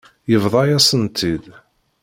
Yebḍa-yasen-tt-id. 0.31 1.45